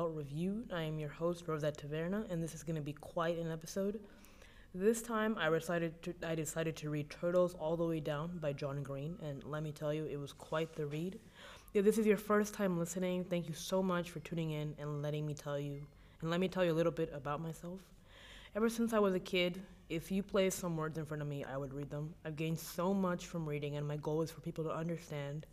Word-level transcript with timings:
Adult 0.00 0.16
Review. 0.16 0.64
I 0.72 0.80
am 0.84 0.98
your 0.98 1.10
host, 1.10 1.46
Rosette 1.46 1.76
Taverna, 1.76 2.24
and 2.32 2.42
this 2.42 2.54
is 2.54 2.62
going 2.62 2.76
to 2.76 2.80
be 2.80 2.94
quite 2.94 3.36
an 3.36 3.52
episode. 3.52 4.00
This 4.74 5.02
time, 5.02 5.36
I 5.38 5.50
decided 5.50 6.00
to 6.04 6.14
I 6.26 6.34
decided 6.34 6.74
to 6.76 6.88
read 6.88 7.10
Turtles 7.10 7.54
All 7.60 7.76
the 7.76 7.84
Way 7.84 8.00
Down 8.00 8.38
by 8.40 8.54
John 8.54 8.82
Green, 8.82 9.18
and 9.22 9.44
let 9.44 9.62
me 9.62 9.72
tell 9.72 9.92
you, 9.92 10.06
it 10.06 10.18
was 10.18 10.32
quite 10.32 10.72
the 10.72 10.86
read. 10.86 11.18
If 11.74 11.84
this 11.84 11.98
is 11.98 12.06
your 12.06 12.16
first 12.16 12.54
time 12.54 12.78
listening, 12.78 13.24
thank 13.24 13.46
you 13.46 13.52
so 13.52 13.82
much 13.82 14.10
for 14.10 14.20
tuning 14.20 14.52
in 14.52 14.74
and 14.78 15.02
letting 15.02 15.26
me 15.26 15.34
tell 15.34 15.60
you 15.60 15.82
and 16.22 16.30
let 16.30 16.40
me 16.40 16.48
tell 16.48 16.64
you 16.64 16.72
a 16.72 16.78
little 16.80 16.92
bit 16.92 17.12
about 17.12 17.42
myself. 17.42 17.80
Ever 18.56 18.70
since 18.70 18.94
I 18.94 18.98
was 19.00 19.14
a 19.14 19.20
kid, 19.20 19.60
if 19.90 20.10
you 20.10 20.22
place 20.22 20.54
some 20.54 20.78
words 20.78 20.96
in 20.96 21.04
front 21.04 21.20
of 21.20 21.28
me, 21.28 21.44
I 21.44 21.58
would 21.58 21.74
read 21.74 21.90
them. 21.90 22.14
I've 22.24 22.36
gained 22.36 22.58
so 22.58 22.94
much 22.94 23.26
from 23.26 23.46
reading, 23.46 23.76
and 23.76 23.86
my 23.86 23.98
goal 23.98 24.22
is 24.22 24.30
for 24.30 24.40
people 24.40 24.64
to 24.64 24.70
understand 24.70 25.44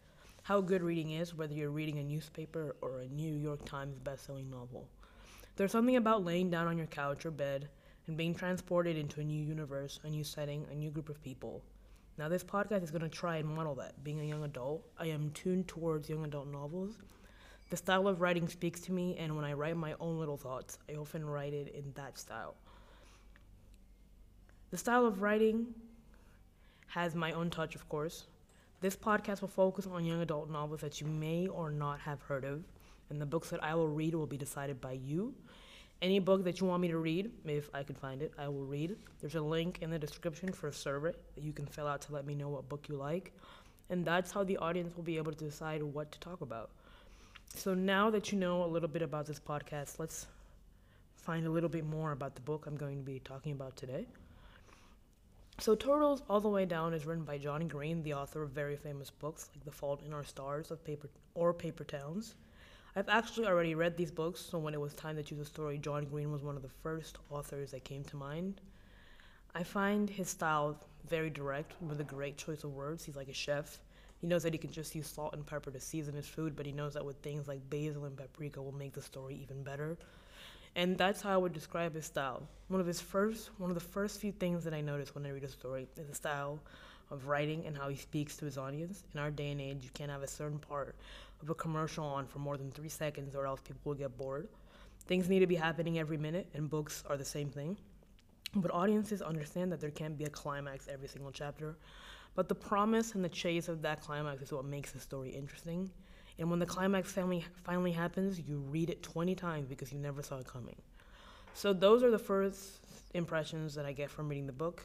how 0.47 0.61
good 0.61 0.81
reading 0.81 1.11
is, 1.11 1.35
whether 1.35 1.53
you're 1.53 1.69
reading 1.69 1.99
a 1.99 2.03
newspaper 2.05 2.77
or 2.79 3.01
a 3.01 3.07
New 3.09 3.35
York 3.35 3.65
Times 3.65 3.99
bestselling 3.99 4.49
novel. 4.49 4.87
There's 5.57 5.73
something 5.73 5.97
about 5.97 6.23
laying 6.23 6.49
down 6.49 6.67
on 6.67 6.77
your 6.77 6.87
couch 6.87 7.25
or 7.25 7.31
bed 7.31 7.67
and 8.07 8.15
being 8.15 8.33
transported 8.33 8.95
into 8.95 9.19
a 9.19 9.25
new 9.25 9.43
universe, 9.43 9.99
a 10.05 10.09
new 10.09 10.23
setting, 10.23 10.65
a 10.71 10.73
new 10.73 10.89
group 10.89 11.09
of 11.09 11.21
people. 11.21 11.61
Now, 12.17 12.29
this 12.29 12.45
podcast 12.45 12.81
is 12.81 12.91
going 12.91 13.01
to 13.01 13.09
try 13.09 13.35
and 13.35 13.49
model 13.49 13.75
that. 13.75 14.01
Being 14.05 14.21
a 14.21 14.23
young 14.23 14.45
adult, 14.45 14.87
I 14.97 15.07
am 15.07 15.31
tuned 15.31 15.67
towards 15.67 16.07
young 16.07 16.23
adult 16.23 16.47
novels. 16.47 16.97
The 17.69 17.75
style 17.75 18.07
of 18.07 18.21
writing 18.21 18.47
speaks 18.47 18.79
to 18.83 18.93
me, 18.93 19.17
and 19.19 19.35
when 19.35 19.43
I 19.43 19.51
write 19.51 19.75
my 19.75 19.95
own 19.99 20.17
little 20.17 20.37
thoughts, 20.37 20.79
I 20.89 20.95
often 20.95 21.25
write 21.25 21.51
it 21.51 21.75
in 21.75 21.91
that 21.95 22.17
style. 22.17 22.55
The 24.71 24.77
style 24.77 25.05
of 25.05 25.21
writing 25.21 25.75
has 26.87 27.15
my 27.15 27.33
own 27.33 27.49
touch, 27.49 27.75
of 27.75 27.89
course. 27.89 28.27
This 28.79 28.95
podcast 28.95 29.41
will 29.41 29.47
focus 29.47 29.87
on 29.87 30.05
young 30.05 30.21
adult 30.21 30.49
novels 30.49 30.81
that 30.81 31.01
you 31.01 31.07
may 31.07 31.47
or 31.47 31.71
not 31.71 31.99
have 32.01 32.21
heard 32.21 32.45
of, 32.45 32.63
and 33.09 33.19
the 33.19 33.25
books 33.25 33.49
that 33.49 33.63
I 33.63 33.73
will 33.75 33.87
read 33.87 34.13
will 34.13 34.27
be 34.27 34.37
decided 34.37 34.79
by 34.79 34.93
you 34.93 35.33
any 36.01 36.19
book 36.19 36.43
that 36.43 36.59
you 36.59 36.67
want 36.67 36.81
me 36.81 36.89
to 36.89 36.97
read, 36.97 37.31
if 37.45 37.69
I 37.73 37.83
can 37.83 37.95
find 37.95 38.21
it, 38.21 38.31
I 38.37 38.47
will 38.47 38.65
read. 38.65 38.95
There's 39.19 39.35
a 39.35 39.41
link 39.41 39.79
in 39.81 39.89
the 39.89 39.97
description 39.97 40.51
for 40.51 40.67
a 40.67 40.73
survey 40.73 41.13
that 41.35 41.43
you 41.43 41.53
can 41.53 41.65
fill 41.65 41.87
out 41.87 42.01
to 42.01 42.13
let 42.13 42.25
me 42.25 42.35
know 42.35 42.49
what 42.49 42.69
book 42.69 42.87
you 42.87 42.95
like. 42.95 43.33
And 43.89 44.05
that's 44.05 44.31
how 44.31 44.43
the 44.43 44.57
audience 44.57 44.95
will 44.95 45.03
be 45.03 45.17
able 45.17 45.31
to 45.31 45.45
decide 45.45 45.81
what 45.81 46.11
to 46.11 46.19
talk 46.19 46.41
about. 46.41 46.69
So 47.55 47.73
now 47.73 48.09
that 48.11 48.31
you 48.31 48.37
know 48.37 48.63
a 48.63 48.67
little 48.67 48.89
bit 48.89 49.01
about 49.01 49.25
this 49.25 49.39
podcast, 49.39 49.97
let's 49.97 50.27
find 51.15 51.47
a 51.47 51.49
little 51.49 51.69
bit 51.69 51.85
more 51.85 52.11
about 52.11 52.35
the 52.35 52.41
book 52.41 52.65
I'm 52.67 52.77
going 52.77 52.97
to 52.97 53.03
be 53.03 53.19
talking 53.19 53.53
about 53.53 53.75
today. 53.75 54.05
So 55.59 55.73
Turtles 55.73 56.21
All 56.29 56.39
the 56.39 56.49
Way 56.49 56.65
Down 56.65 56.93
is 56.93 57.07
written 57.07 57.23
by 57.23 57.39
Johnny 57.39 57.65
Green, 57.65 58.03
the 58.03 58.13
author 58.13 58.43
of 58.43 58.51
very 58.51 58.75
famous 58.75 59.09
books 59.09 59.49
like 59.55 59.65
The 59.65 59.71
Fault 59.71 60.03
in 60.05 60.13
Our 60.13 60.23
Stars 60.23 60.69
of 60.69 60.83
Paper 60.85 61.09
or 61.33 61.51
Paper 61.51 61.83
Towns. 61.83 62.35
I've 62.95 63.09
actually 63.09 63.47
already 63.47 63.73
read 63.73 63.97
these 63.97 64.11
books, 64.11 64.39
so 64.39 64.59
when 64.59 64.75
it 64.75 64.79
was 64.79 64.93
time 64.93 65.15
to 65.15 65.23
choose 65.23 65.39
a 65.39 65.45
story, 65.45 65.79
John 65.79 66.05
Green 66.05 66.31
was 66.31 66.43
one 66.43 66.55
of 66.55 66.61
the 66.61 66.69
first 66.83 67.17
authors 67.31 67.71
that 67.71 67.83
came 67.83 68.03
to 68.03 68.15
mind. 68.15 68.61
I 69.55 69.63
find 69.63 70.07
his 70.07 70.29
style 70.29 70.77
very 71.09 71.31
direct 71.31 71.73
with 71.81 71.99
a 72.01 72.03
great 72.03 72.37
choice 72.37 72.63
of 72.63 72.75
words. 72.75 73.03
He's 73.03 73.15
like 73.15 73.27
a 73.27 73.33
chef. 73.33 73.79
He 74.21 74.27
knows 74.27 74.43
that 74.43 74.53
he 74.53 74.59
can 74.59 74.71
just 74.71 74.93
use 74.93 75.07
salt 75.07 75.33
and 75.33 75.43
pepper 75.43 75.71
to 75.71 75.79
season 75.79 76.13
his 76.13 76.27
food, 76.27 76.55
but 76.55 76.67
he 76.67 76.71
knows 76.71 76.93
that 76.93 77.05
with 77.05 77.17
things 77.17 77.47
like 77.47 77.67
basil 77.71 78.05
and 78.05 78.15
paprika 78.15 78.61
will 78.61 78.73
make 78.73 78.93
the 78.93 79.01
story 79.01 79.39
even 79.41 79.63
better. 79.63 79.97
And 80.77 80.95
that's 80.95 81.23
how 81.23 81.33
I 81.33 81.37
would 81.37 81.53
describe 81.53 81.95
his 81.95 82.05
style. 82.05 82.47
One 82.67 82.79
of 82.79 82.85
his 82.85 83.01
first 83.01 83.49
one 83.57 83.71
of 83.71 83.73
the 83.73 83.83
first 83.83 84.21
few 84.21 84.31
things 84.31 84.63
that 84.63 84.75
I 84.75 84.81
notice 84.81 85.15
when 85.15 85.25
I 85.25 85.29
read 85.29 85.43
a 85.43 85.47
story 85.47 85.87
is 85.97 86.07
the 86.07 86.13
style 86.13 86.59
of 87.09 87.27
writing 87.27 87.65
and 87.65 87.75
how 87.75 87.89
he 87.89 87.95
speaks 87.95 88.37
to 88.37 88.45
his 88.45 88.59
audience. 88.59 89.03
In 89.11 89.19
our 89.19 89.31
day 89.31 89.49
and 89.49 89.59
age, 89.59 89.83
you 89.83 89.89
can't 89.95 90.11
have 90.11 90.21
a 90.21 90.27
certain 90.27 90.59
part 90.59 90.95
of 91.41 91.49
a 91.49 91.55
commercial 91.55 92.05
on 92.05 92.27
for 92.27 92.37
more 92.37 92.57
than 92.57 92.69
three 92.69 92.89
seconds 92.89 93.35
or 93.35 93.47
else 93.47 93.59
people 93.59 93.81
will 93.85 93.95
get 93.95 94.15
bored. 94.19 94.49
Things 95.07 95.27
need 95.27 95.39
to 95.39 95.47
be 95.47 95.55
happening 95.55 95.97
every 95.97 96.17
minute, 96.17 96.47
and 96.53 96.69
books 96.69 97.03
are 97.09 97.17
the 97.17 97.25
same 97.25 97.49
thing. 97.49 97.75
But 98.53 98.71
audiences 98.71 99.23
understand 99.23 99.71
that 99.71 99.81
there 99.81 99.89
can't 99.89 100.17
be 100.17 100.25
a 100.25 100.29
climax 100.29 100.87
every 100.87 101.07
single 101.07 101.31
chapter. 101.31 101.77
But 102.35 102.49
the 102.49 102.55
promise 102.55 103.15
and 103.15 103.23
the 103.23 103.29
chase 103.29 103.67
of 103.67 103.81
that 103.81 104.01
climax 104.01 104.43
is 104.43 104.51
what 104.51 104.65
makes 104.65 104.91
the 104.91 104.99
story 104.99 105.29
interesting. 105.29 105.89
And 106.39 106.49
when 106.49 106.59
the 106.59 106.65
climax 106.65 107.11
finally, 107.11 107.45
finally 107.63 107.91
happens, 107.91 108.39
you 108.39 108.59
read 108.69 108.89
it 108.89 109.01
20 109.01 109.35
times 109.35 109.67
because 109.67 109.91
you 109.91 109.97
never 109.97 110.21
saw 110.21 110.37
it 110.37 110.47
coming. 110.47 110.75
So, 111.53 111.73
those 111.73 112.03
are 112.03 112.11
the 112.11 112.19
first 112.19 112.81
impressions 113.15 113.73
that 113.75 113.85
I 113.85 113.91
get 113.91 114.11
from 114.11 114.29
reading 114.29 114.45
the 114.45 114.53
book. 114.53 114.83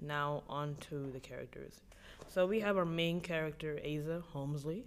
Now, 0.00 0.42
on 0.48 0.76
to 0.88 1.10
the 1.10 1.20
characters. 1.20 1.80
So, 2.28 2.46
we 2.46 2.60
have 2.60 2.78
our 2.78 2.86
main 2.86 3.20
character, 3.20 3.78
Aza 3.84 4.22
Holmesley, 4.34 4.84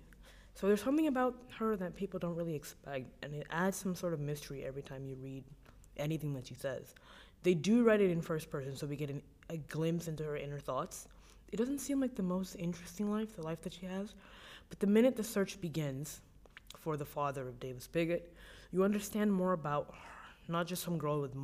so 0.56 0.68
there's 0.68 0.82
something 0.82 1.08
about 1.08 1.36
her 1.60 1.76
that 1.76 1.96
people 1.98 2.18
don't 2.18 2.36
really 2.36 2.56
expect, 2.56 3.08
and 3.22 3.36
it 3.36 3.46
adds 3.52 3.76
some 3.76 3.94
sort 3.94 4.14
of 4.14 4.22
mystery 4.22 4.64
every 4.64 4.82
time 4.82 5.06
you 5.06 5.18
read 5.22 5.44
anything 5.98 6.34
that 6.34 6.48
she 6.48 6.54
says. 6.54 6.96
They 7.44 7.54
do 7.54 7.84
write 7.84 8.00
it 8.00 8.10
in 8.10 8.22
first 8.22 8.50
person, 8.50 8.76
so 8.76 8.88
we 8.88 8.96
get 8.96 9.10
an, 9.10 9.22
a 9.50 9.58
glimpse 9.58 10.08
into 10.08 10.24
her 10.24 10.38
inner 10.38 10.60
thoughts. 10.60 11.10
It 11.52 11.58
doesn't 11.58 11.80
seem 11.80 12.00
like 12.00 12.16
the 12.16 12.24
most 12.24 12.56
interesting 12.56 13.12
life, 13.12 13.36
the 13.36 13.42
life 13.42 13.62
that 13.64 13.74
she 13.74 13.86
has, 13.86 14.16
but 14.70 14.80
the 14.80 14.88
minute 14.88 15.16
the 15.16 15.24
search 15.24 15.60
begins 15.62 16.22
for 16.78 16.98
the 16.98 17.06
father 17.06 17.48
of 17.48 17.60
Davis 17.60 17.88
Pickett, 17.88 18.34
you 18.72 18.84
understand 18.84 19.32
more 19.32 19.54
about 19.54 19.94
not 20.48 20.68
just 20.68 20.84
some 20.84 20.98
girl 20.98 21.22
with 21.22 21.36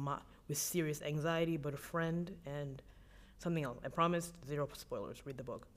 with 0.48 0.58
serious 0.58 1.02
anxiety, 1.02 1.58
but 1.58 1.74
a 1.74 1.78
friend 1.78 2.36
and 2.46 2.82
something 3.38 3.64
else. 3.64 3.80
I 3.86 3.90
promise, 3.90 4.34
zero 4.48 4.68
spoilers. 4.74 5.26
Read 5.26 5.38
the 5.38 5.44
book. 5.44 5.68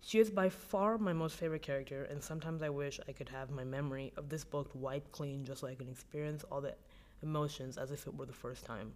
She 0.00 0.20
is 0.20 0.30
by 0.30 0.48
far 0.48 0.98
my 0.98 1.12
most 1.12 1.36
favorite 1.36 1.62
character, 1.62 2.04
and 2.04 2.22
sometimes 2.22 2.62
I 2.62 2.68
wish 2.68 3.00
I 3.08 3.12
could 3.12 3.28
have 3.30 3.50
my 3.50 3.64
memory 3.64 4.12
of 4.16 4.28
this 4.28 4.44
book 4.44 4.70
wiped 4.74 5.10
clean 5.12 5.44
just 5.44 5.62
so 5.62 5.66
I 5.66 5.74
can 5.74 5.88
experience 5.88 6.44
all 6.50 6.60
the 6.60 6.74
emotions 7.22 7.76
as 7.76 7.90
if 7.90 8.06
it 8.06 8.16
were 8.16 8.26
the 8.26 8.32
first 8.32 8.64
time. 8.64 8.92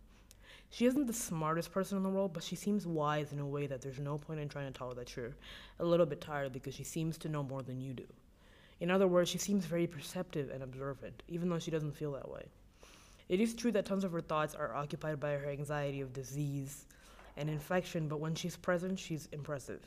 She 0.70 0.86
isn't 0.86 1.06
the 1.06 1.12
smartest 1.12 1.72
person 1.72 1.96
in 1.96 2.02
the 2.02 2.08
world, 2.08 2.32
but 2.32 2.42
she 2.42 2.56
seems 2.56 2.86
wise 2.86 3.32
in 3.32 3.38
a 3.38 3.46
way 3.46 3.66
that 3.66 3.82
there's 3.82 3.98
no 3.98 4.18
point 4.18 4.40
in 4.40 4.48
trying 4.48 4.72
to 4.72 4.76
tell 4.76 4.88
her 4.88 4.94
that 4.94 5.14
you're 5.16 5.34
a 5.80 5.84
little 5.84 6.06
bit 6.06 6.20
tired 6.20 6.52
because 6.52 6.74
she 6.74 6.84
seems 6.84 7.18
to 7.18 7.28
know 7.28 7.42
more 7.42 7.62
than 7.62 7.80
you 7.80 7.92
do. 7.92 8.06
In 8.80 8.90
other 8.90 9.06
words, 9.06 9.30
she 9.30 9.38
seems 9.38 9.64
very 9.64 9.86
perceptive 9.86 10.50
and 10.50 10.62
observant, 10.62 11.22
even 11.28 11.48
though 11.48 11.58
she 11.58 11.70
doesn't 11.70 11.96
feel 11.96 12.12
that 12.12 12.28
way. 12.30 12.44
It 13.28 13.40
is 13.40 13.54
true 13.54 13.70
that 13.72 13.86
tons 13.86 14.04
of 14.04 14.12
her 14.12 14.20
thoughts 14.20 14.54
are 14.54 14.74
occupied 14.74 15.20
by 15.20 15.32
her 15.32 15.48
anxiety 15.48 16.00
of 16.00 16.12
disease 16.12 16.86
and 17.36 17.48
infection, 17.48 18.08
but 18.08 18.20
when 18.20 18.34
she's 18.34 18.56
present, 18.56 18.98
she's 18.98 19.28
impressive. 19.32 19.80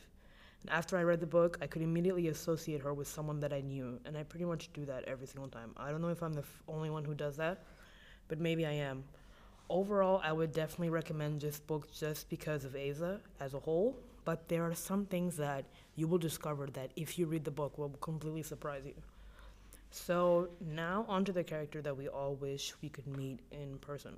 And 0.62 0.72
After 0.72 0.98
I 0.98 1.04
read 1.04 1.20
the 1.20 1.28
book, 1.28 1.58
I 1.62 1.68
could 1.68 1.82
immediately 1.82 2.30
associate 2.30 2.82
her 2.82 2.94
with 2.94 3.08
someone 3.08 3.40
that 3.42 3.54
I 3.54 3.62
knew, 3.62 4.00
and 4.06 4.18
I 4.18 4.24
pretty 4.24 4.46
much 4.46 4.72
do 4.74 4.86
that 4.86 5.04
every 5.04 5.28
single 5.28 5.50
time. 5.50 5.74
I 5.78 5.92
don't 5.92 6.02
know 6.02 6.10
if 6.10 6.24
I'm 6.24 6.34
the 6.34 6.40
f- 6.42 6.64
only 6.68 6.90
one 6.90 7.04
who 7.04 7.14
does 7.14 7.38
that, 7.38 7.64
but 8.30 8.40
maybe 8.40 8.66
I 8.66 8.72
am. 8.72 9.04
Overall, 9.70 10.22
I 10.24 10.32
would 10.32 10.54
definitely 10.54 10.90
recommend 10.90 11.42
this 11.42 11.60
book 11.60 11.92
just 11.92 12.30
because 12.30 12.66
of 12.66 12.74
Aza 12.74 13.20
as 13.40 13.54
a 13.54 13.60
whole, 13.60 13.98
but 14.24 14.48
there 14.48 14.64
are 14.64 14.76
some 14.76 15.06
things 15.06 15.38
that 15.38 15.66
you 15.96 16.08
will 16.08 16.18
discover 16.18 16.68
that 16.68 16.92
if 16.96 17.18
you 17.18 17.26
read 17.26 17.44
the 17.44 17.52
book 17.52 17.78
will 17.78 17.90
completely 18.02 18.44
surprise 18.44 18.84
you. 18.86 18.94
So, 19.92 20.50
now 20.60 21.06
onto 21.08 21.32
the 21.32 21.44
character 21.44 21.82
that 21.82 21.96
we 21.96 22.08
all 22.08 22.36
wish 22.36 22.74
we 22.82 22.90
could 22.90 23.08
meet 23.08 23.40
in 23.52 23.78
person. 23.80 24.18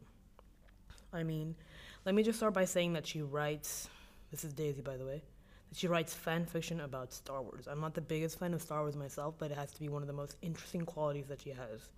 I 1.13 1.23
mean, 1.23 1.55
let 2.03 2.15
me 2.15 2.23
just 2.23 2.39
start 2.39 2.53
by 2.53 2.65
saying 2.65 2.93
that 2.93 3.07
she 3.07 3.21
writes, 3.21 3.87
this 4.31 4.43
is 4.43 4.53
Daisy, 4.53 4.81
by 4.81 4.97
the 4.97 5.05
way 5.05 5.21
that 5.69 5.77
she 5.77 5.87
writes 5.87 6.13
fan 6.13 6.45
fiction 6.45 6.81
about 6.81 7.13
Star 7.13 7.41
Wars. 7.41 7.67
I'm 7.67 7.81
not 7.81 7.93
the 7.93 8.01
biggest 8.01 8.39
fan 8.39 8.53
of 8.53 8.61
Star 8.61 8.81
Wars 8.81 8.95
myself, 8.95 9.35
but 9.37 9.51
it 9.51 9.57
has 9.57 9.71
to 9.73 9.79
be 9.79 9.89
one 9.89 10.01
of 10.01 10.07
the 10.07 10.13
most 10.13 10.35
interesting 10.41 10.85
qualities 10.85 11.27
that 11.27 11.41
she 11.41 11.49
has. 11.51 11.89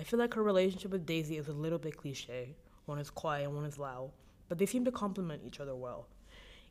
I 0.00 0.02
feel 0.02 0.18
like 0.18 0.32
her 0.32 0.42
relationship 0.42 0.92
with 0.92 1.04
Daisy 1.04 1.36
is 1.36 1.48
a 1.48 1.52
little 1.52 1.78
bit 1.78 1.98
cliche. 1.98 2.56
One 2.86 2.98
is 2.98 3.10
quiet 3.10 3.44
and 3.44 3.54
one 3.54 3.66
is 3.66 3.78
loud, 3.78 4.12
but 4.48 4.56
they 4.56 4.64
seem 4.64 4.82
to 4.86 4.90
complement 4.90 5.42
each 5.46 5.60
other 5.60 5.76
well. 5.76 6.08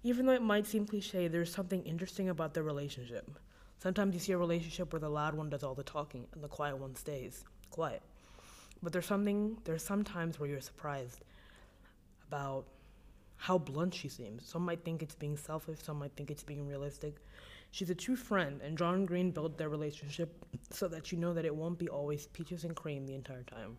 Even 0.02 0.26
though 0.26 0.34
it 0.34 0.42
might 0.42 0.66
seem 0.66 0.88
cliche, 0.88 1.28
there's 1.28 1.54
something 1.54 1.84
interesting 1.84 2.30
about 2.30 2.56
their 2.56 2.64
relationship. 2.64 3.30
Sometimes 3.78 4.16
you 4.16 4.20
see 4.20 4.32
a 4.32 4.38
relationship 4.40 4.92
where 4.92 5.00
the 5.00 5.10
loud 5.10 5.36
one 5.36 5.48
does 5.48 5.62
all 5.62 5.76
the 5.76 5.84
talking 5.84 6.26
and 6.34 6.44
the 6.44 6.48
quiet 6.48 6.80
one 6.80 6.96
stays 6.96 7.44
quiet. 7.70 8.02
But 8.82 8.94
there's 8.94 9.06
something 9.06 9.60
there's 9.64 9.84
some 9.84 10.04
times 10.04 10.40
where 10.40 10.50
you're 10.50 10.60
surprised 10.60 11.24
about 12.28 12.66
how 13.36 13.60
blunt 13.60 13.94
she 13.94 14.10
seems. 14.10 14.44
Some 14.44 14.66
might 14.66 14.84
think 14.84 15.04
it's 15.04 15.14
being 15.14 15.38
selfish, 15.38 15.78
some 15.84 16.00
might 16.00 16.16
think 16.16 16.32
it's 16.32 16.44
being 16.44 16.68
realistic. 16.68 17.18
She's 17.72 17.90
a 17.90 17.96
true 17.96 18.16
friend, 18.16 18.62
and 18.64 18.78
John 18.78 19.06
Green 19.06 19.32
built 19.32 19.58
their 19.58 19.70
relationship 19.70 20.46
so 20.72 20.88
that 20.88 21.12
you 21.12 21.18
know 21.18 21.34
that 21.34 21.46
it 21.46 21.56
won't 21.56 21.78
be 21.78 21.88
always 21.88 22.28
peaches 22.28 22.64
and 22.64 22.76
cream 22.76 23.06
the 23.06 23.14
entire 23.14 23.44
time. 23.44 23.78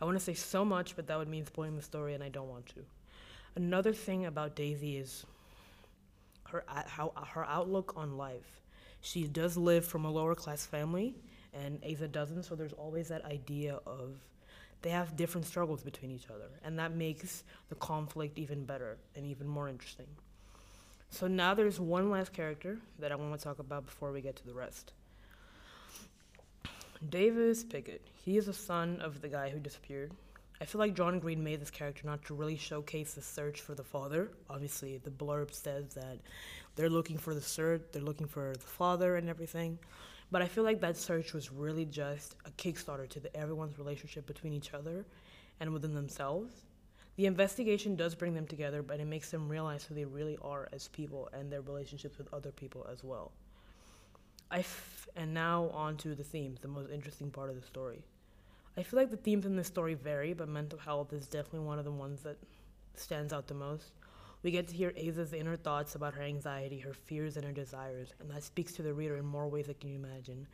I 0.00 0.04
want 0.04 0.16
to 0.16 0.24
say 0.24 0.34
so 0.34 0.64
much, 0.64 0.96
but 0.96 1.06
that 1.08 1.18
would 1.18 1.28
mean 1.28 1.44
spoiling 1.44 1.76
the 1.76 1.82
story, 1.82 2.14
and 2.14 2.24
I 2.24 2.28
don't 2.28 2.48
want 2.48 2.66
to. 2.66 2.84
Another 3.56 3.92
thing 3.92 4.26
about 4.26 4.56
Daisy 4.56 4.96
is 4.96 5.26
her 6.46 6.64
how 6.68 7.12
her 7.26 7.44
outlook 7.44 7.94
on 7.96 8.16
life. 8.16 8.62
She 9.00 9.26
does 9.26 9.56
live 9.56 9.84
from 9.84 10.04
a 10.04 10.10
lower 10.10 10.34
class 10.34 10.64
family, 10.64 11.14
and 11.52 11.80
Aza 11.82 12.10
doesn't, 12.10 12.44
so 12.44 12.54
there's 12.54 12.72
always 12.72 13.08
that 13.08 13.24
idea 13.24 13.78
of 13.86 14.16
they 14.80 14.90
have 14.90 15.16
different 15.16 15.46
struggles 15.46 15.82
between 15.82 16.10
each 16.10 16.30
other, 16.30 16.48
and 16.64 16.78
that 16.78 16.94
makes 16.94 17.44
the 17.68 17.74
conflict 17.74 18.38
even 18.38 18.64
better 18.64 18.96
and 19.14 19.26
even 19.26 19.46
more 19.46 19.68
interesting. 19.68 20.06
So 21.10 21.26
now 21.26 21.54
there's 21.54 21.80
one 21.80 22.10
last 22.10 22.32
character 22.32 22.78
that 22.98 23.12
I 23.12 23.16
want 23.16 23.38
to 23.38 23.42
talk 23.42 23.58
about 23.58 23.86
before 23.86 24.12
we 24.12 24.20
get 24.20 24.36
to 24.36 24.46
the 24.46 24.54
rest. 24.54 24.92
Davis 27.08 27.64
Pickett. 27.64 28.02
He 28.24 28.36
is 28.36 28.48
a 28.48 28.52
son 28.52 29.00
of 29.00 29.20
the 29.20 29.28
guy 29.28 29.50
who 29.50 29.58
disappeared. 29.58 30.12
I 30.60 30.64
feel 30.64 30.80
like 30.80 30.94
John 30.94 31.20
Green 31.20 31.44
made 31.44 31.60
this 31.60 31.70
character 31.70 32.02
not 32.04 32.24
to 32.24 32.34
really 32.34 32.56
showcase 32.56 33.14
the 33.14 33.22
search 33.22 33.60
for 33.60 33.74
the 33.74 33.84
father. 33.84 34.32
Obviously, 34.50 34.98
the 34.98 35.10
blurb 35.10 35.52
says 35.52 35.94
that 35.94 36.18
they're 36.74 36.90
looking 36.90 37.16
for 37.16 37.32
the 37.32 37.40
search, 37.40 37.82
they're 37.92 38.02
looking 38.02 38.26
for 38.26 38.52
the 38.52 38.58
father 38.58 39.16
and 39.16 39.28
everything. 39.28 39.78
But 40.32 40.42
I 40.42 40.46
feel 40.46 40.64
like 40.64 40.80
that 40.80 40.96
search 40.96 41.32
was 41.32 41.52
really 41.52 41.84
just 41.84 42.34
a 42.44 42.50
kickstarter 42.50 43.08
to 43.10 43.20
the, 43.20 43.34
everyone's 43.36 43.78
relationship 43.78 44.26
between 44.26 44.52
each 44.52 44.74
other 44.74 45.06
and 45.60 45.72
within 45.72 45.94
themselves. 45.94 46.52
The 47.18 47.26
investigation 47.26 47.96
does 47.96 48.14
bring 48.14 48.34
them 48.34 48.46
together, 48.46 48.80
but 48.80 49.00
it 49.00 49.06
makes 49.06 49.32
them 49.32 49.48
realize 49.48 49.82
who 49.82 49.92
they 49.96 50.04
really 50.04 50.38
are 50.40 50.68
as 50.72 50.86
people 50.86 51.28
and 51.32 51.50
their 51.50 51.62
relationships 51.62 52.16
with 52.16 52.32
other 52.32 52.52
people 52.52 52.86
as 52.92 53.02
well. 53.02 53.32
I 54.52 54.60
f- 54.60 55.08
and 55.16 55.34
now 55.34 55.68
on 55.70 55.96
to 55.96 56.14
the 56.14 56.22
themes, 56.22 56.60
the 56.60 56.68
most 56.68 56.92
interesting 56.92 57.32
part 57.32 57.50
of 57.50 57.60
the 57.60 57.66
story. 57.66 58.04
I 58.76 58.84
feel 58.84 59.00
like 59.00 59.10
the 59.10 59.16
themes 59.16 59.46
in 59.46 59.56
this 59.56 59.66
story 59.66 59.94
vary, 59.94 60.32
but 60.32 60.48
mental 60.48 60.78
health 60.78 61.12
is 61.12 61.26
definitely 61.26 61.66
one 61.66 61.80
of 61.80 61.84
the 61.84 61.90
ones 61.90 62.22
that 62.22 62.36
stands 62.94 63.32
out 63.32 63.48
the 63.48 63.54
most. 63.54 63.90
We 64.44 64.52
get 64.52 64.68
to 64.68 64.74
hear 64.76 64.92
Aza's 64.96 65.32
inner 65.32 65.56
thoughts 65.56 65.96
about 65.96 66.14
her 66.14 66.22
anxiety, 66.22 66.78
her 66.78 66.94
fears, 66.94 67.36
and 67.36 67.44
her 67.44 67.50
desires, 67.50 68.14
and 68.20 68.30
that 68.30 68.44
speaks 68.44 68.74
to 68.74 68.82
the 68.82 68.94
reader 68.94 69.16
in 69.16 69.26
more 69.26 69.48
ways 69.48 69.66
than 69.66 69.74
you 69.82 69.98
can 69.98 70.04
imagine. 70.04 70.46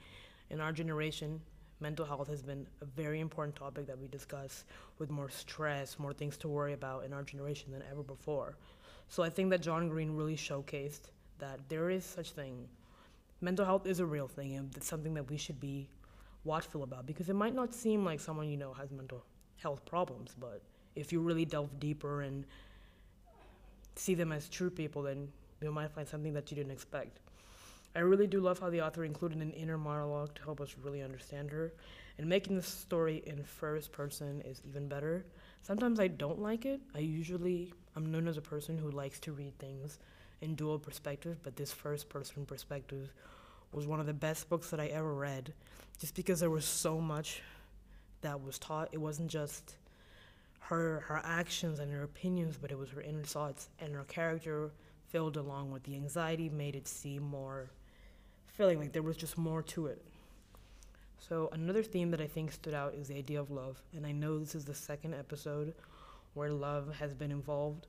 In 0.48 0.62
our 0.62 0.72
generation, 0.72 1.42
mental 1.84 2.06
health 2.06 2.28
has 2.28 2.42
been 2.42 2.66
a 2.80 2.86
very 2.86 3.20
important 3.20 3.54
topic 3.54 3.86
that 3.86 3.98
we 3.98 4.08
discuss 4.08 4.64
with 4.98 5.10
more 5.10 5.28
stress, 5.28 5.98
more 5.98 6.14
things 6.14 6.38
to 6.38 6.48
worry 6.48 6.72
about 6.72 7.04
in 7.04 7.12
our 7.12 7.22
generation 7.22 7.70
than 7.74 7.82
ever 7.92 8.02
before. 8.02 8.56
So 9.10 9.22
I 9.22 9.28
think 9.28 9.50
that 9.50 9.60
John 9.60 9.90
Green 9.90 10.16
really 10.16 10.34
showcased 10.34 11.04
that 11.44 11.58
there 11.68 11.90
is 11.90 12.02
such 12.02 12.30
thing. 12.30 12.54
Mental 13.42 13.66
health 13.66 13.86
is 13.86 14.00
a 14.00 14.06
real 14.16 14.28
thing, 14.38 14.56
and 14.56 14.74
it's 14.74 14.88
something 14.88 15.12
that 15.12 15.28
we 15.28 15.36
should 15.36 15.60
be 15.60 15.90
watchful 16.44 16.82
about 16.84 17.04
because 17.04 17.28
it 17.28 17.36
might 17.44 17.54
not 17.54 17.74
seem 17.74 18.02
like 18.02 18.18
someone 18.18 18.48
you 18.48 18.56
know 18.56 18.72
has 18.72 18.90
mental 18.90 19.22
health 19.58 19.84
problems, 19.84 20.34
but 20.40 20.62
if 20.96 21.12
you 21.12 21.20
really 21.20 21.44
delve 21.44 21.78
deeper 21.78 22.22
and 22.22 22.46
see 23.94 24.14
them 24.14 24.32
as 24.32 24.48
true 24.48 24.70
people, 24.70 25.02
then 25.02 25.28
you 25.60 25.70
might 25.70 25.90
find 25.90 26.08
something 26.08 26.32
that 26.32 26.50
you 26.50 26.56
didn't 26.56 26.72
expect. 26.72 27.20
I 27.96 28.00
really 28.00 28.26
do 28.26 28.40
love 28.40 28.58
how 28.58 28.70
the 28.70 28.82
author 28.82 29.04
included 29.04 29.38
an 29.38 29.52
inner 29.52 29.78
monologue 29.78 30.34
to 30.34 30.42
help 30.42 30.60
us 30.60 30.74
really 30.82 31.02
understand 31.02 31.50
her, 31.52 31.72
and 32.18 32.28
making 32.28 32.56
the 32.56 32.62
story 32.62 33.22
in 33.26 33.42
first 33.44 33.92
person 33.92 34.40
is 34.42 34.60
even 34.66 34.88
better. 34.88 35.24
Sometimes 35.62 36.00
I 36.00 36.08
don't 36.08 36.40
like 36.40 36.64
it. 36.64 36.80
I 36.94 36.98
usually 36.98 37.72
I'm 37.94 38.10
known 38.10 38.26
as 38.26 38.36
a 38.36 38.42
person 38.42 38.76
who 38.76 38.90
likes 38.90 39.20
to 39.20 39.32
read 39.32 39.56
things 39.58 39.98
in 40.40 40.56
dual 40.56 40.78
perspective, 40.78 41.38
but 41.42 41.54
this 41.56 41.72
first 41.72 42.08
person 42.08 42.44
perspective 42.44 43.12
was 43.72 43.86
one 43.86 44.00
of 44.00 44.06
the 44.06 44.12
best 44.12 44.48
books 44.48 44.70
that 44.70 44.80
I 44.80 44.86
ever 44.86 45.14
read, 45.14 45.52
just 46.00 46.16
because 46.16 46.40
there 46.40 46.50
was 46.50 46.64
so 46.64 47.00
much 47.00 47.42
that 48.22 48.42
was 48.42 48.58
taught. 48.58 48.88
It 48.92 48.98
wasn't 48.98 49.30
just 49.30 49.76
her 50.58 51.04
her 51.06 51.20
actions 51.24 51.78
and 51.78 51.92
her 51.92 52.02
opinions, 52.02 52.58
but 52.60 52.72
it 52.72 52.78
was 52.78 52.90
her 52.90 53.02
inner 53.02 53.22
thoughts 53.22 53.68
and 53.78 53.94
her 53.94 54.04
character 54.04 54.70
filled 55.08 55.36
along 55.36 55.70
with 55.70 55.84
the 55.84 55.94
anxiety 55.94 56.48
made 56.48 56.74
it 56.74 56.88
seem 56.88 57.22
more 57.22 57.70
feeling 58.54 58.78
like 58.78 58.92
there 58.92 59.02
was 59.02 59.16
just 59.16 59.36
more 59.36 59.62
to 59.62 59.86
it. 59.86 60.02
So 61.18 61.48
another 61.52 61.82
theme 61.82 62.10
that 62.12 62.20
I 62.20 62.26
think 62.26 62.52
stood 62.52 62.74
out 62.74 62.94
is 62.94 63.08
the 63.08 63.16
idea 63.16 63.40
of 63.40 63.50
love, 63.50 63.82
and 63.94 64.06
I 64.06 64.12
know 64.12 64.38
this 64.38 64.54
is 64.54 64.64
the 64.64 64.74
second 64.74 65.14
episode 65.14 65.74
where 66.34 66.50
love 66.50 66.94
has 66.98 67.14
been 67.14 67.30
involved. 67.30 67.86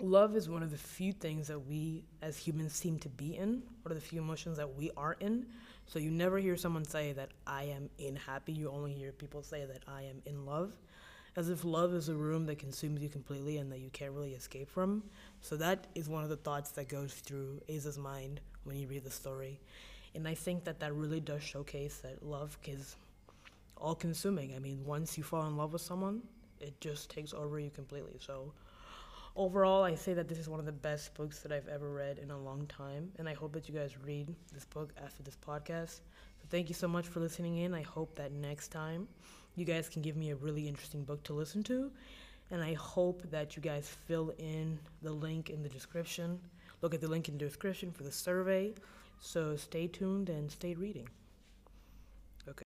Love 0.00 0.36
is 0.36 0.48
one 0.48 0.62
of 0.62 0.70
the 0.70 0.78
few 0.78 1.12
things 1.12 1.48
that 1.48 1.58
we 1.58 2.04
as 2.22 2.36
humans 2.36 2.72
seem 2.72 2.98
to 3.00 3.08
be 3.08 3.36
in, 3.36 3.62
of 3.84 3.94
the 3.94 4.00
few 4.00 4.20
emotions 4.20 4.56
that 4.56 4.76
we 4.76 4.90
are 4.96 5.16
in. 5.20 5.46
So 5.86 5.98
you 5.98 6.10
never 6.10 6.38
hear 6.38 6.56
someone 6.56 6.84
say 6.84 7.12
that 7.12 7.30
I 7.46 7.64
am 7.64 7.90
in 7.98 8.14
happy, 8.14 8.52
you 8.52 8.70
only 8.70 8.92
hear 8.92 9.10
people 9.10 9.42
say 9.42 9.64
that 9.64 9.82
I 9.88 10.02
am 10.02 10.22
in 10.24 10.46
love 10.46 10.72
as 11.38 11.50
if 11.50 11.64
love 11.64 11.94
is 11.94 12.08
a 12.08 12.14
room 12.14 12.46
that 12.46 12.58
consumes 12.58 13.00
you 13.00 13.08
completely 13.08 13.58
and 13.58 13.70
that 13.70 13.78
you 13.78 13.90
can't 13.90 14.10
really 14.10 14.32
escape 14.32 14.68
from. 14.68 15.04
So 15.40 15.56
that 15.58 15.86
is 15.94 16.08
one 16.08 16.24
of 16.24 16.30
the 16.30 16.36
thoughts 16.36 16.72
that 16.72 16.88
goes 16.88 17.14
through 17.14 17.60
Aza's 17.68 17.96
mind 17.96 18.40
when 18.64 18.76
you 18.76 18.88
read 18.88 19.04
the 19.04 19.10
story. 19.12 19.60
And 20.16 20.26
I 20.26 20.34
think 20.34 20.64
that 20.64 20.80
that 20.80 20.92
really 20.92 21.20
does 21.20 21.44
showcase 21.44 21.98
that 21.98 22.26
love 22.26 22.58
is 22.64 22.96
all 23.76 23.94
consuming. 23.94 24.52
I 24.56 24.58
mean, 24.58 24.84
once 24.84 25.16
you 25.16 25.22
fall 25.22 25.46
in 25.46 25.56
love 25.56 25.72
with 25.74 25.82
someone, 25.82 26.22
it 26.60 26.80
just 26.80 27.08
takes 27.08 27.32
over 27.32 27.60
you 27.60 27.70
completely. 27.70 28.16
So 28.18 28.52
overall, 29.36 29.84
I 29.84 29.94
say 29.94 30.14
that 30.14 30.28
this 30.28 30.38
is 30.38 30.48
one 30.48 30.60
of 30.60 30.66
the 30.66 30.72
best 30.72 31.14
books 31.14 31.40
that 31.40 31.52
I've 31.52 31.68
ever 31.68 31.92
read 31.92 32.18
in 32.18 32.30
a 32.30 32.38
long 32.38 32.66
time. 32.66 33.10
And 33.18 33.28
I 33.28 33.34
hope 33.34 33.52
that 33.52 33.68
you 33.68 33.74
guys 33.74 33.96
read 34.04 34.34
this 34.52 34.64
book 34.64 34.92
after 35.02 35.22
this 35.22 35.36
podcast. 35.36 36.00
So 36.40 36.46
thank 36.50 36.68
you 36.68 36.74
so 36.74 36.88
much 36.88 37.06
for 37.06 37.20
listening 37.20 37.58
in. 37.58 37.74
I 37.74 37.82
hope 37.82 38.14
that 38.16 38.32
next 38.32 38.68
time 38.68 39.08
you 39.56 39.64
guys 39.64 39.88
can 39.88 40.02
give 40.02 40.16
me 40.16 40.30
a 40.30 40.36
really 40.36 40.68
interesting 40.68 41.04
book 41.04 41.22
to 41.24 41.32
listen 41.32 41.62
to. 41.64 41.90
And 42.50 42.62
I 42.62 42.74
hope 42.74 43.22
that 43.30 43.56
you 43.56 43.62
guys 43.62 43.88
fill 44.06 44.32
in 44.38 44.78
the 45.02 45.12
link 45.12 45.50
in 45.50 45.62
the 45.62 45.68
description. 45.68 46.40
Look 46.80 46.94
at 46.94 47.00
the 47.00 47.08
link 47.08 47.28
in 47.28 47.36
the 47.36 47.44
description 47.44 47.92
for 47.92 48.04
the 48.04 48.12
survey. 48.12 48.72
So 49.20 49.56
stay 49.56 49.86
tuned 49.88 50.28
and 50.28 50.50
stay 50.50 50.74
reading. 50.74 51.08
Okay. 52.48 52.64